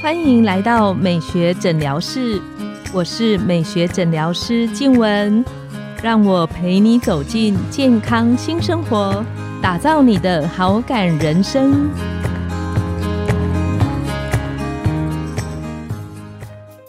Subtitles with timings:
[0.00, 2.40] 欢迎来到美学诊疗室，
[2.92, 5.44] 我是美学诊疗师静文，
[6.02, 9.24] 让我陪你走进健康新生活，
[9.60, 11.90] 打造你的好感人生。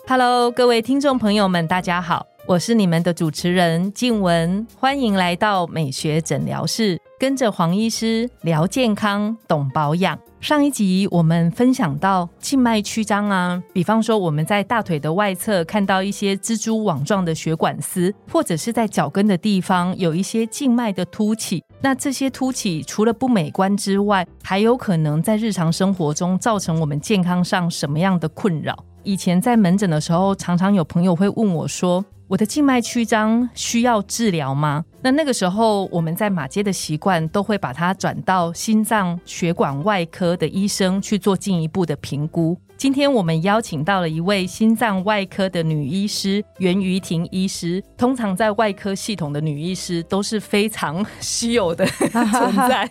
[0.08, 10.18] Hello，各位听众朋友们，大家好，我是你们的主持人静文，欢迎来到美学诊疗室，跟着黄医师聊健康，懂保养。
[10.40, 21.62] 上一集我们分享到静脉曲张啊，比方说我们在大腿的外侧看到一些蜘蛛网状的血管丝，或者是在脚跟的地方有一些静脉的凸起。
[21.82, 28.74] 那这些凸起除了不美观之外，还有可能在日常生活中造成我们健康上什么样的困扰？
[29.04, 32.06] 以前在门诊的时候，常常有朋友会问我说。
[32.30, 34.86] 我的静脉曲张需要治疗吗？
[35.02, 42.56] 那那个时候我们在马街的习惯都会把它转到心脏血管外科的医生去做进一步的评估。
[42.78, 47.84] 今天我们邀请到了一位心脏外科的女医师袁瑜婷医师。
[47.98, 52.90] 通常在外科系统的女医师都是非常 稀有的 存在。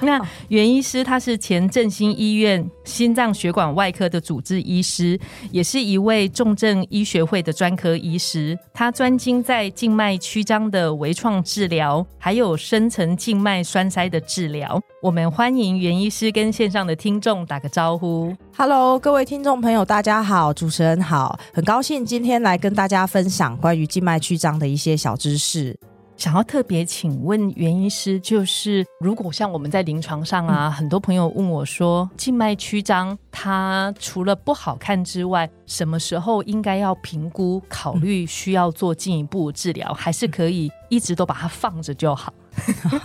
[0.00, 5.18] 那袁医师他是前振兴医院心脏血管外科的主治医师，
[5.50, 8.58] 也是一位重症医学会的专科医师。
[8.74, 14.80] 他专精在静脉曲张的微创治疗，还有深层静脉栓塞的治疗。
[15.02, 18.34] 我们欢迎袁医师跟线上的听众打个招呼。
[18.56, 25.78] Hello，各位听众朋友，大家好，主持人好，很高兴今天来跟大家分享关于静脉曲张的一些小知识。
[26.16, 42.32] 想要特别请问袁医师，就是如果像我们在临床上啊，很多朋友问我说，静脉曲张它除了不好看之外，什么时候应该要评估考虑需要做进一步治疗，还是可以一直都把它放着就好？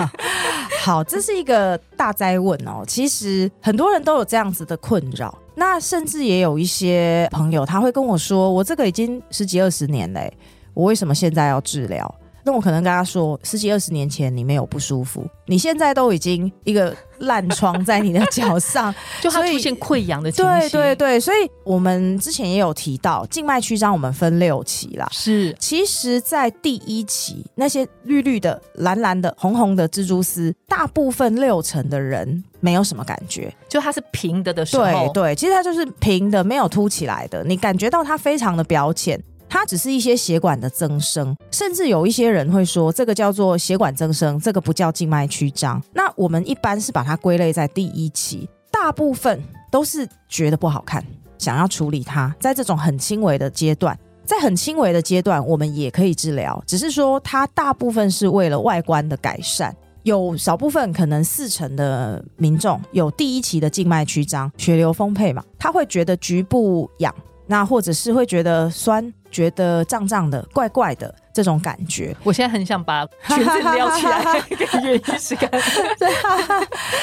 [0.82, 2.82] 好，这是一个大灾问哦。
[2.88, 10.34] 其实很多人都有这样子的困扰，那甚至也有一些朋友他会跟我说，我这个已经十几二十年嘞，
[10.74, 12.16] 我为什么现在要治疗？
[12.44, 20.70] 那我可能跟他说，十几二十年前你没有不舒服，你现在都已经一个烂疮在你的脚上， 就它出现溃疡的情形。
[20.70, 25.08] 对对对，所以我们之前也有提到静脉曲张，我们分六期啦。
[25.12, 34.84] 是，其实，在第一期那些绿绿的、蓝蓝的、红红的蜘蛛丝，大部分六成的人没有什么感觉，就它是平的的时候。
[34.84, 39.22] 对对，其实它就是平的，没有凸起来的，你感觉到它非常的表浅。
[39.52, 45.84] 它只是一些血管的增生，甚至有一些人会说这个叫做血管增生，这个不叫静脉曲张。
[45.94, 51.06] 那我们一般是把它归类在第一期，大部分都是觉得不好看，
[51.38, 52.34] 想要处理它。
[52.40, 67.14] 在这种很轻微的阶段，在很轻微的阶段，我们也可以治疗，只是说它大部分是为了外观的改善，有少部分可能四成的民众有第一期的静脉曲张，血流丰沛嘛，他会觉得局部痒。
[67.48, 72.16] 那或者是会觉得酸，觉得胀胀的、怪怪的这种感觉。
[72.24, 75.50] 我现在很想把裙子撩起来，给原医师看。
[76.00, 76.10] 对，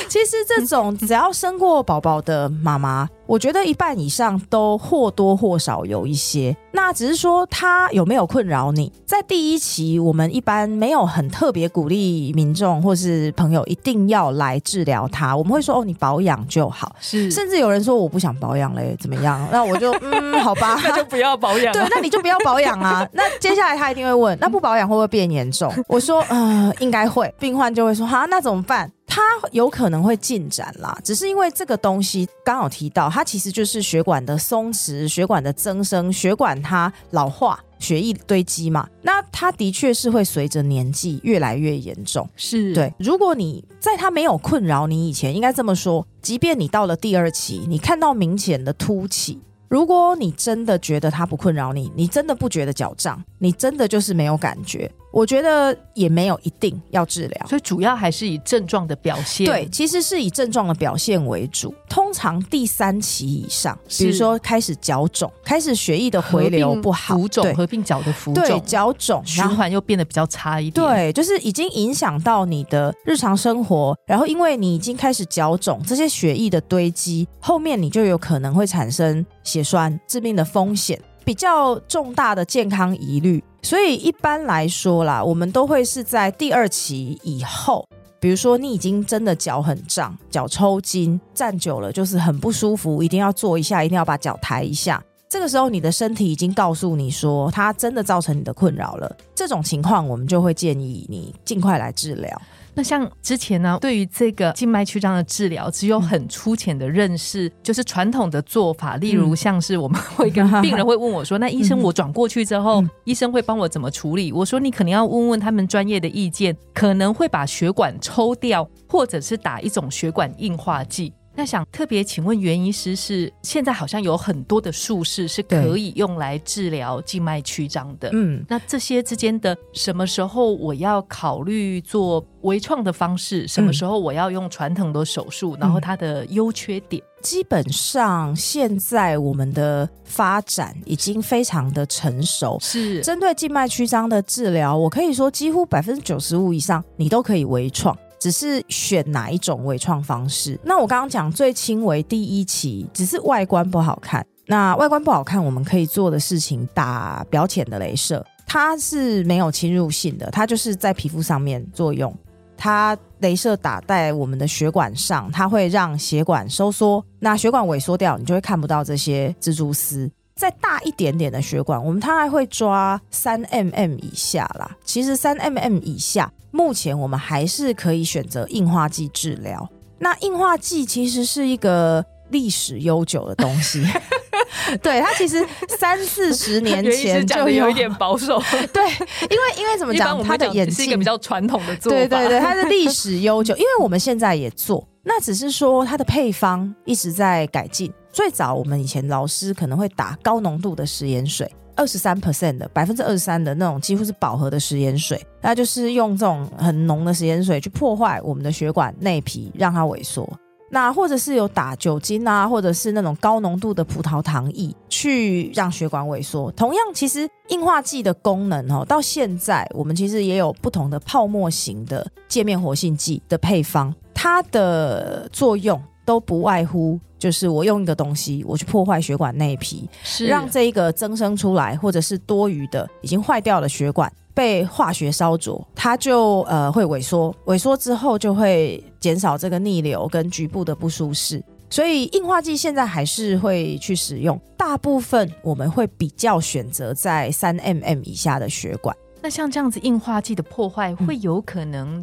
[0.09, 3.09] 其实这种只要生过宝宝的妈妈。
[3.27, 8.91] 我觉得一半以上都或多或少有一些，那只是说他有没有困扰你。
[9.05, 16.97] 在第一期，我们一般没有很特别鼓励民众或是朋友一定要来治疗它，我们会说哦，你保养就好。
[17.01, 19.47] 是，甚至有人说我不想保养嘞，怎么样？
[19.53, 21.71] 那我就嗯，好吧，那就不要保养。
[21.71, 23.07] 对，那你就不要保养啊。
[23.13, 25.73] 那接下来他一定会问，那不保养会不会变严重？
[25.87, 27.33] 我说呃，应该会。
[27.39, 28.91] 病患就会说哈，那怎么办？
[29.07, 38.87] 它有可能会进展啦，只是因为这个东西刚好提到，它其实就是血管的松弛、血管的增生、血管它老化、血液堆积嘛。
[39.03, 42.29] 那它的确是会随着年纪越来越严重。
[42.37, 49.41] 是对，如果你在它没有困扰你以前，应该这么说，即便你到了第二期，你看到明显的凸起。
[49.69, 54.91] 如果你真的觉得它不困扰你，你真的不觉得脚胀，你真的就是没有感觉。
[55.11, 59.47] 我觉得也没有一定要治疗，所以主要还是以症状的表现。
[59.47, 61.75] 对，其实是以症状的表现为主。
[61.89, 70.87] 通常第三期以上，比如说开始脚肿，开始血液的回流不好，浮肿合并脚的浮肿，对，脚肿循环又变得比较差一点。
[70.87, 81.01] 对，就是已经影响到你的日常生活，然后因为你已经开始脚肿，这些血液的堆积，后面你就有可能会产生血栓致命的风险。
[81.25, 87.87] 比较重大的健康疑虑，所以一般来说啦，我们都会是在第二期以后，
[88.21, 95.03] 比如说你已经真的脚很胀，脚抽筋，站久了就是很不舒服，一定要坐一下，一定要把脚抬一下。
[95.29, 99.17] 这个时候你的身体已经告诉你说，它真的造成你的困扰了。
[99.35, 102.43] 这种情况，我们就会建议你尽快来治疗。
[102.73, 128.11] 那像之前呢，对于这个静脉曲张的治疗，只有很粗浅的认识，就是传统的做法，例如像是我们会跟病人会问我说：“那医生，我转过去之后，医生会帮我怎么处理？”我说：“你可能要问问他们专业的意见，可能会把血管抽掉，或者是打一种血管硬化剂。”那想特别请问袁医师，是现在好像有很多的术式是可以用来治疗静脉曲张的。
[128.13, 137.01] 嗯，那这些之间的什么时候我要考虑做微创的方式，什么时候我要用传统的手术，然后它的优缺点？
[137.23, 147.97] 基本上现在我们的发展已经非常的成熟，是针对静脉曲张的治疗，我可以说几乎百分之九十五以上你都可以微创。
[148.19, 150.59] 只是选哪一种微创方式？
[150.63, 154.27] 那我刚刚讲最轻微第一期，只是外观不好看。
[154.47, 162.15] 那外观不好看，我们可以做的事情打表浅的镭射，它是没有侵入性的，它就是在皮肤上面作用。
[162.57, 167.05] 它镭射打在我们的血管上，它会让血管收缩。
[167.21, 170.11] 那血管萎缩掉，你就会看不到这些蜘蛛丝。
[170.39, 174.71] 再大一点点的血管，我们它还会抓三 mm 以下啦。
[174.85, 176.33] 其实三 mm 以下。
[176.51, 179.69] 目前我们还是可以选择硬化剂治疗。
[179.99, 183.85] 那硬化剂其实是一个历史悠久的东西，
[184.83, 185.47] 对它其实
[185.79, 188.43] 三四十年前就有一点保守。
[188.73, 188.83] 对，
[189.29, 191.99] 因为因为怎么讲，它的眼是一个比较传统的做法。
[191.99, 197.93] 对对对，它的历史悠久，因为我们现在也做，那只是说它的配方一直在改进。
[198.19, 201.49] 最早我们以前老师可能会打高浓度的食盐水。
[201.77, 210.29] 二十三 percent 的百分之二十三的那种几乎是饱和的食盐水，那就是用这种很浓的食盐水去破坏我们的血管内皮，让它萎缩。
[210.69, 216.51] 那或者是有打酒精啊，或者是那种高浓度的葡萄糖液去让血管萎缩。
[216.57, 225.81] 同样，其实硬化剂的功能哦，到现在我们其实也有不同的泡沫型的界面活性剂的配方，它的作用。
[226.09, 241.45] 都不外乎就是我用一个东西，我去破坏血管内皮，是让这一个增生出来或者是多余的已经坏掉的血管被化学烧灼，它就呃会萎缩，萎缩之后就会减少这个逆流跟局部的不舒适。
[241.69, 248.97] 所以硬化剂现在还是会去使用，大部分我们会比较选择在三 mm 以下的血管。
[249.21, 252.03] 那像这样子硬化剂的破坏，会有可能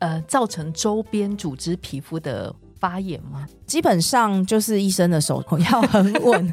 [0.00, 2.52] 呃造成周边组织皮肤的。
[2.78, 3.46] 发炎吗？
[3.66, 6.50] 基本上就是医生的手要很稳，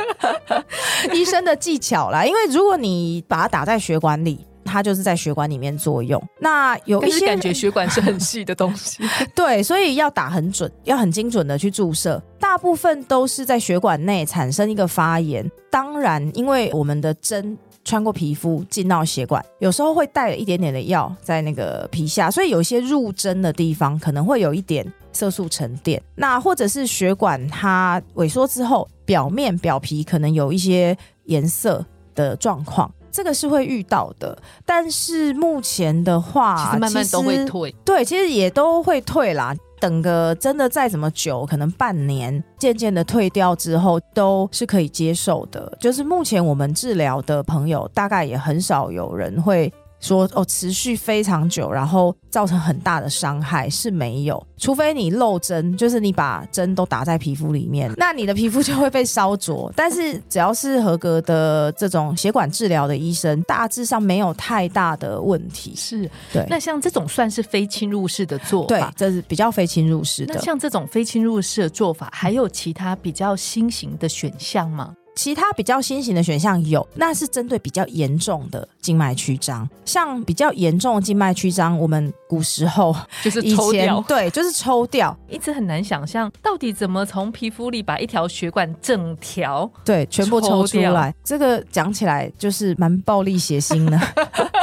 [1.13, 2.25] 医生的技巧啦。
[2.25, 6.21] 因为如果你把它打在血管里，它就是在血管里面作用。
[6.39, 9.03] 那有一些感觉血管是很细的东西，
[9.35, 12.21] 对，所以要打很准，要很精准的去注射。
[12.39, 15.49] 大部分都是在血管内产生一个发炎。
[15.69, 17.57] 当然，因为我们的针
[17.91, 24.89] 穿过皮肤进到血管，有时候会带了一点点的药在那个皮下，所以有一些入针的地方可能会有一点。
[25.13, 31.85] 色素沉淀，那或者是血管它萎缩之后，表面表皮可能有一些颜色
[32.15, 34.37] 的状况，这个是会遇到的。
[34.65, 39.53] 但是目前的话，其实慢慢都会退，对，其实也都会退啦。
[39.79, 45.75] 等个真的再怎么久，可能半年，渐渐的退掉之后，都是可以接受的。
[45.79, 49.73] 就是目前我们治疗的朋友，大概也很少有人会。
[50.01, 59.71] 说哦，持续非常久，然后造成很大的伤害是没有，除非你漏针，就是你把针都打在皮肤里面，那你的皮肤就会被烧灼。
[59.75, 65.73] 但是只要是合格的这种血管治疗的医生，大致上没有太大的问题。
[65.75, 66.45] 是对。
[66.49, 70.33] 那像这种算是非侵入式的做法，对，这是比较非侵入式的。
[70.33, 74.95] 那像这种非侵入式的做法，还有其他比较新型的选项吗？
[75.15, 91.13] 其他比较新型的选项有，那是针对比较严重的静脉曲张，像比较严重的静脉曲张，我们古时候 就是抽掉，对，就是抽掉，一直很难想象到底怎么从皮肤里把一条血管整条对全部抽出来。
[91.23, 93.99] 这个讲起来就是蛮暴力血腥的。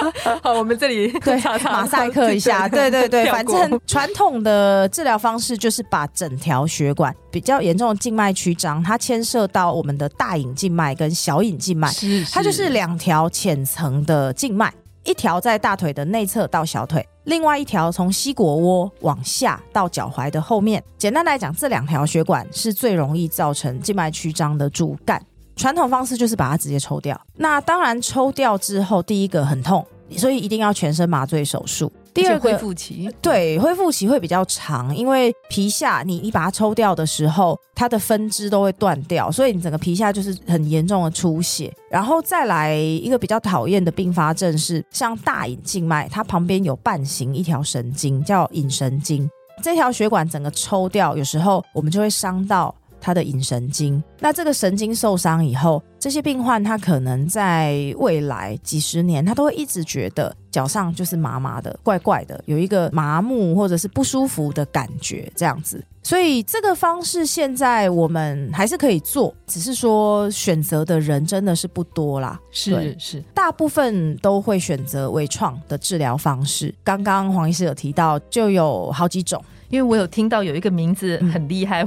[0.43, 11.91] 好，我们这里对 马赛克一下，对对对，反正传统的治疗方式就是把整条血管比较严重的静脉曲张，它牵涉到我们的大隐静脉跟小隐静脉，
[12.33, 14.73] 它就是两条浅层的静脉，
[15.05, 20.83] 一条在大腿的内侧到小腿，另外一条从膝腘窝往下到脚踝的后面。
[20.97, 25.21] 简单来讲，这两条血管是最容易造成静脉曲张的主干。
[25.59, 27.21] 传统方式就是把它直接抽掉。
[27.35, 29.85] 那当然抽掉之后，第一个很痛，
[30.17, 31.93] 所以一定要全身麻醉手术。
[32.15, 41.73] 第二个恢复期，对，恢复期会比较长，因为皮下你一把它抽掉的时候，它的分支都会断掉，所以你整个皮下就是很严重的出血。
[41.91, 49.29] 然后再来一个比较讨厌的并发症是，像大隐静脉，它旁边有半形一条神经叫隐神经，
[49.63, 52.75] 这条血管整个抽掉，有时候我们就会伤到。
[53.01, 65.85] 它的隐神经，那这个神经受伤以后，这些病患他可能在未来几十年，他都会一直觉得脚上就是麻麻的、怪怪的，有一个麻木或者是不舒服的感觉，这样子。
[66.03, 72.41] 所以这个方式现在我们还是可以做，只是说选择的人真的是不多啦。
[72.51, 76.75] 是是，大部分都会选择微创的治疗方式。
[76.83, 79.43] 刚刚黄医师有提到，就有好几种。
[79.71, 81.85] 因为我有听到有一个名字很厉害，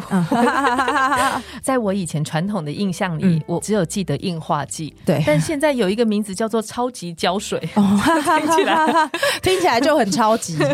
[1.61, 4.93] 在我以前传统的印象里，我只有记得硬化剂。
[5.05, 9.09] 对，但现在有一个名字叫做超级胶水，听起来
[9.41, 10.57] 听起来就很超级。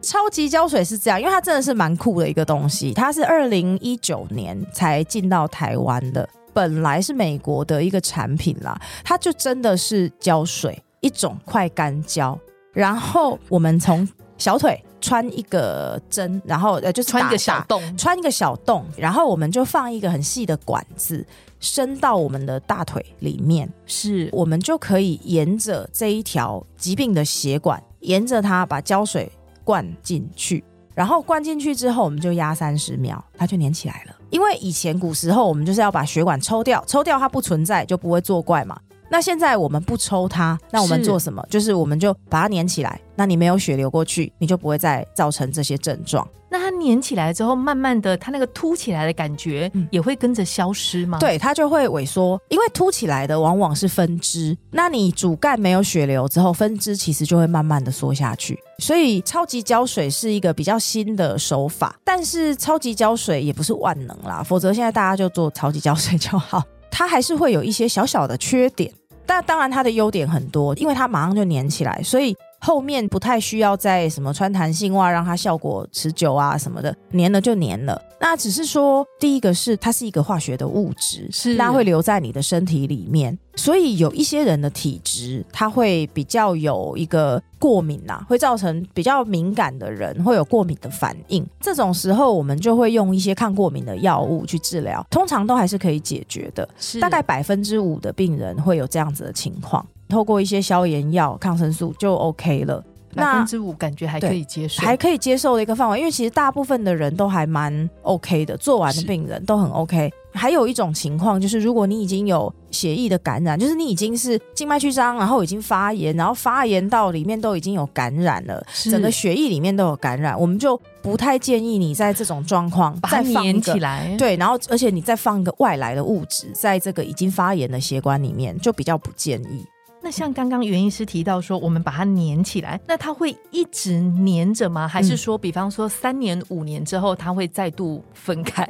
[0.00, 2.94] 超级胶水是这样，因为它真的是蛮酷的一个东西。
[2.94, 8.80] 它是二零一九年才进到台湾的，本来是美国的一个产品啦。
[9.04, 12.38] 它就真的是胶水，一种快干胶。
[12.72, 14.82] 然后我们从小腿。
[15.00, 21.26] 穿一个针，然后呃，就是穿一个小洞，穿一个小洞，然后我们就放一个很细的管子，
[21.58, 29.30] 伸到我们的大腿里面，是我们就可以沿着这一条疾病的血管，沿着它把胶水
[29.64, 30.62] 灌进去，
[30.94, 34.16] 然后灌进去之后，我们就压三十秒，它就粘起来了。
[34.30, 38.78] 因为以前古时候我们就是要把血管抽掉，抽掉它不存在就不会作怪嘛。
[39.10, 41.44] 那现在我们不抽它，那我们做什么？
[41.50, 43.00] 就是我们就把它粘起来。
[43.16, 46.26] 那你没有血流过去，你就不会再造成这些症状。
[46.48, 51.18] 那它粘起来之后，慢慢的，它那个凸起来的感觉也会跟着消失吗？
[51.18, 54.56] 对，它就会萎缩，因为凸起来的往往是分支。
[54.70, 58.58] 那你主干没有血流之后，分支其实就会慢慢的缩下去。
[58.78, 66.62] 所以超级胶水是一个比较新的手法，但是超级胶水也不是万能啦，否则现在大家就做超级胶水就好。
[66.90, 68.92] 它还是会有一些小小的缺点。
[69.30, 78.00] 但当然，它的优点很多，因为它马上就粘起来，所以后面不太需要再什么穿弹性袜让它效果持久啊什么的，粘了就粘了。
[78.20, 91.46] 那只是说，第一个是它是一个化学的物质，是它会留在你的身体里面，所以有一些人的体质，它会比较有一个过敏呐，会造成比较敏感的人会有过敏的反应。
[91.60, 96.68] 这种时候，我们就会用一些抗过敏的药物去治疗，通常都还是可以解决的。
[96.78, 102.84] 是大概百分之五的病人会有这样子的情况，透过一些消炎药、抗生素就 OK 了。
[103.12, 110.08] 百分之五感觉还可以接受，还可以接受的一个范围，因为其实大部分的人都还蛮 OK 的，做完的病人都很 OK。
[110.32, 124.14] 还有一种情况就是，如果你已经有血液的感染，就是你已经是静脉曲张，然后已经发炎，然后发炎到里面都已经有感染了，整个血液里面都有感染，我们就不太建议你在这种状况再放起来。
[124.16, 129.66] 对，然后而且你再放一个外来的物质在这个已经发炎的血管里面，就比较不建议。
[130.02, 134.88] 那像刚刚袁医师提到说，我们把它粘起来，那它会一直粘着吗？
[134.88, 138.66] 还是说，比方说三年、五年之后，它会再度分开？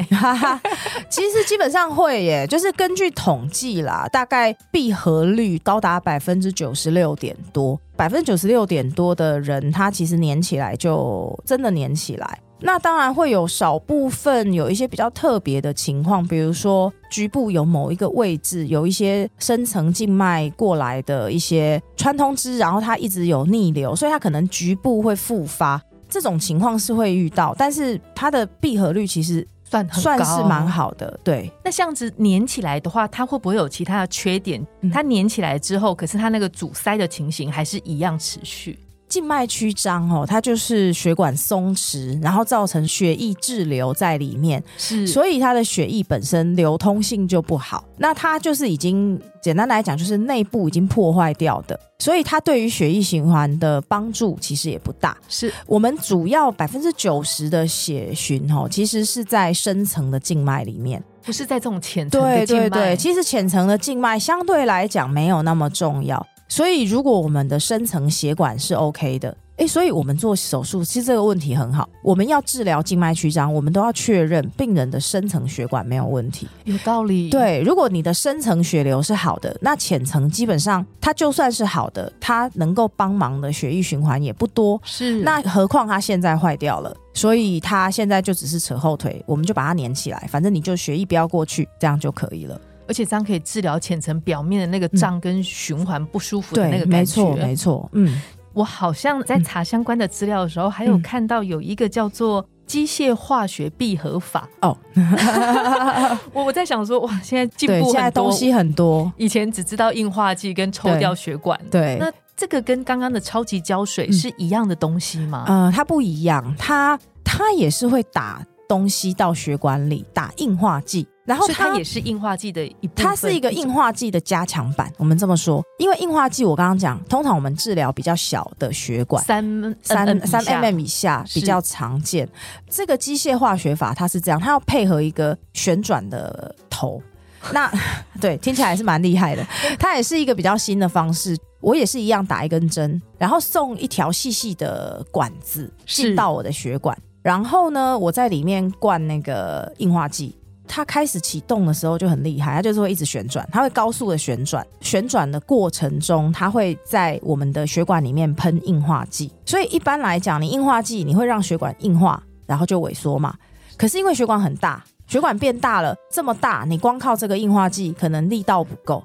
[1.08, 12.40] 其实基本上会耶，就是根据统计啦，大概闭合率高达百分之九十六点多，百分之九十六点多的人，他其实粘起来就真的粘起来。
[12.62, 25.80] 那当然会有少部分有一些比较特别的情况，比如说局部有某一个位置有一些深层静脉过来的一些穿通支，然后它一直有逆流，所以它可能局部会复发。
[26.08, 31.18] 这种情况是会遇到，但是它的闭合率其实算算是蛮好的。
[31.22, 34.60] 对，那这样子粘起来的话，它会不会有其他的缺点？
[34.92, 38.76] 它粘起来之后，可是它那个阻塞的情形还是一样持续。
[39.10, 47.84] 静脉曲张哦，它就是血管松弛，然后造成血液滞留在里面，是，所以它的血液本身流通性就不好。
[47.98, 55.16] 那它就是已经简单来讲，就是内部已经破坏掉的，所以它对于血液循环的帮助其实也不大。
[55.28, 62.68] 是我们主要百分之九十的血循哦，其实是在深层的静脉里面，不是在这种浅层的静脉。
[62.68, 66.24] 对对对，其实浅层的静脉相对来讲没有那么重要。
[66.50, 71.88] 所以，如果我们的深层血管是 OK 的，诶，所以我们做手术，其实这个问题很好。
[72.02, 76.48] 我们要治疗静脉曲张，我们都要确认病人的深层血管没有问题。
[76.64, 77.30] 有道理。
[77.30, 84.80] 对，如果你的深层血流是好的，那浅层基本上它就算是好的，它能够帮忙的血液循环也不多。
[84.84, 85.20] 是。
[85.22, 92.60] 那何况它现在坏掉了，所以它现在就只是扯后腿，我们就把它粘起来，反正你就血液不要过去，这样就可以了。
[92.90, 96.96] 而且这样可以治疗浅层表面的那个胀跟循环不舒服的那个感觉。
[96.96, 97.88] 没错，没错。
[97.92, 98.20] 嗯，
[98.52, 104.48] 我好像在查相关的资料的时候，还有嗯看到有一个叫做机械化学闭合法。
[104.62, 104.76] 哦，
[106.34, 108.24] 我我在想说，哇，现在进对，现在步很多。
[108.24, 115.44] 东西很多，以前只知道硬化剂跟抽掉血管，对，那这个跟刚刚的超级胶水嗯是一样的东西吗？
[115.46, 123.06] 呃，它不一样，它它也是会打东西到血管里，打硬化剂，然后它也是硬化剂的一部分。
[123.06, 129.22] 它是一个硬化剂的加强版，我们这么说，因为硬化剂我刚刚讲，通常我们治疗比较小的血管。
[129.24, 129.44] 三
[129.82, 132.28] 三 mm 三 mm 以下比较常见，
[132.68, 137.00] 这个机械化学法它是这样，它要配合一个旋转的头。
[137.52, 137.72] 那
[138.20, 139.42] 对，听起来还是蛮厉害的。
[139.78, 141.34] 它也是一个比较新的方式。
[141.60, 150.34] 我也是一样打一根针，然后送一条细细的管子是进到我的血管，然后呢，我在里面灌那个硬化剂。
[150.72, 154.64] 它开始启动的时候就很厉害，它就是会一直旋转，它会高速的旋转。
[154.80, 159.32] 旋转的过程中，它会在我们的血管里面喷硬化剂。
[159.44, 163.34] 所以一般来讲，你硬化剂你会让血管硬化，然后就萎缩嘛。
[163.76, 169.02] 可是因为血管很大，血管变大了，这么大，你光靠这个硬化剂可能力道不够。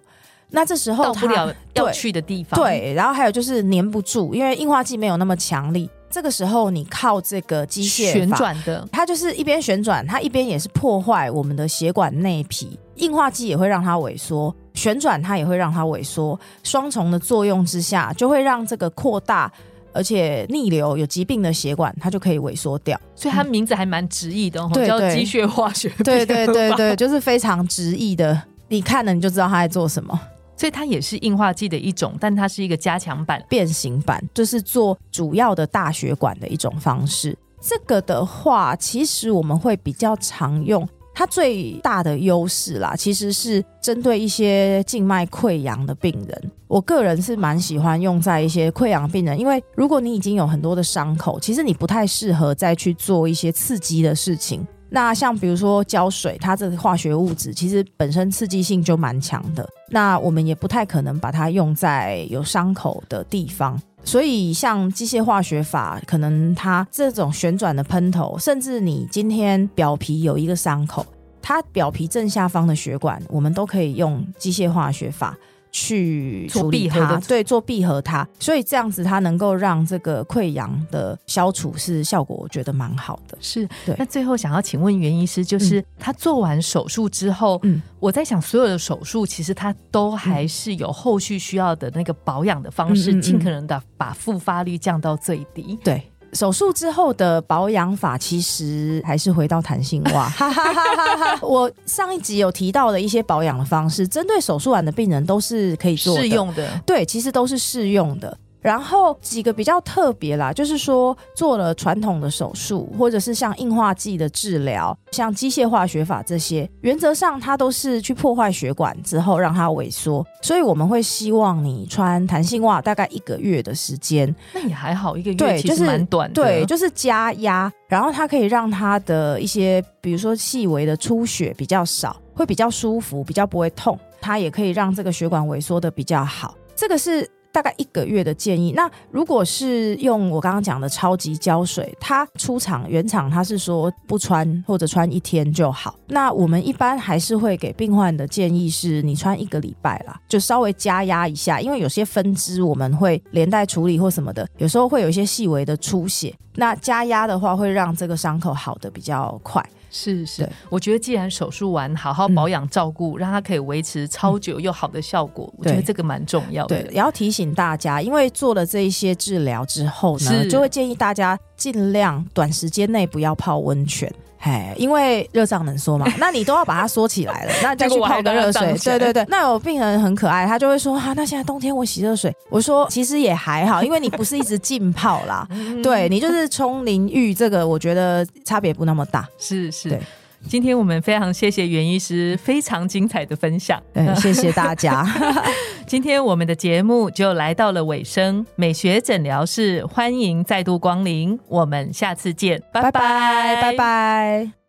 [0.51, 5.89] 那这时候它到不了要对去的地方。，对，然后还有就是粘不住，因为硬化剂没有那么强力。
[6.15, 12.79] 这个时候你靠这个机械旋，转的它就是一边旋转，它一边也是破坏我们的血管内皮。
[12.95, 19.51] 硬化剂也会让它萎缩，旋转它也会让它萎缩，双重的作用之下，就会让这个扩大。
[19.91, 22.97] 而且逆流有疾病的血管，它就可以萎缩掉。
[23.13, 25.89] 所以它名字还蛮直译的叫机械化学。
[26.01, 30.17] 对对对，对，就是非常直译的，你看了你就知道它在做什么。
[30.57, 33.43] 所以它也是硬化剂的一种，但它是一个加强版。
[33.49, 37.37] 变形版，就是做主要的大血管的一种方式。
[37.61, 40.87] 这个的话，其实我们会比较常用。
[41.17, 46.51] 它最大的优势啦，其实是针对一些静脉溃疡的病人。
[46.67, 54.67] 我个人是蛮喜欢用在一些溃疡病人，因为如果你已经有很多的伤口，其实你不太适合再去做一些刺激的事情。
[54.89, 63.79] 那像比如说胶水，它这个化学物质其实本身刺激性就蛮强的，那我们也不太可能把它用在有伤口的地方。
[64.03, 71.03] 所以，像机械化学法，可能它这种旋转的喷头，甚至你今天表皮有一个伤口，
[71.41, 75.35] 它表皮正下方的血管，我们都可以用机械化学法
[75.77, 78.25] 去做处理它对，做闭合它。
[78.39, 83.37] 所以这样子，它能够让这个溃疡的消除是效果，我觉得蛮好的。
[83.41, 95.77] 是对，那最后想要请问袁医师，就是他做完手术之后，嗯我在想，所有的手术其实他都还是有后续需要的那个保养的方式，尽可能的把复发率降到最低。
[95.83, 96.01] 对。
[96.35, 101.39] 手术之后的保养法其实还是回到弹性袜，哈哈哈哈哈！
[101.41, 108.37] 我上一集有提到的一些保养的方式，针对手术完的病人都是可以做的适用的，对，其实都是适用的。
[108.65, 126.41] 然后几个比较特别啦，就是说做了传统的手术，或者是像硬化剂的治疗，像机械化学法这些，原则上它都是去破坏血管之后让它萎缩，所以我们会希望你穿弹性袜大概一个月的时间，那也还好，一个月其实对就是蛮短的。
[126.41, 133.95] 对，就是加压，然后它可以让它的一些，比如说细微的出血比较少，会比较舒服，比较不会痛。
[134.19, 136.55] 它也可以让这个血管萎缩的比较好。
[136.75, 138.73] 这个是大概一个月的建议。
[138.73, 145.95] 那如果是用我刚刚讲的超级胶水，它出厂原厂它是说不穿或者穿一天就好。
[146.07, 156.35] 那我们一般还是会给病患的建议是，你穿一个礼拜啦，就稍微加压一下，因为有些分支我们会连带处理或什么的，有时候会有一些细微的出血。
[156.55, 159.65] 那加压的话，会让这个伤口好的比较快。
[159.97, 166.83] 是是，我觉得既然手术完，好好保养照顾，让它可以维持超久又好的效果，我觉得这个蛮重要的。
[166.83, 174.13] 对，也要提醒大家，因为做了这一些治疗之后呢，就会建议大家尽量短时间内不要泡温泉。
[174.45, 178.73] 哎，因为热胀冷缩嘛， 那你都要把它缩起来了，那你再去泡个热水。
[178.83, 189.27] 对对对，那有病人很可爱，他就会说啊，那现在冬天我洗热水，我说其实也还好， 因为你不是一直浸泡啦，嗯对你就是冲淋浴，这个我觉得差别不那么大。
[189.39, 189.89] 是是。
[189.89, 189.99] 对。
[190.47, 193.81] 今天我们非常谢谢袁医师非常精彩的分享。
[193.93, 195.05] 对，谢谢大家，
[195.85, 204.64] 今天我们的节目就来到了尾声，美学诊疗室欢迎再度光临，我们下次见，拜拜拜拜拜。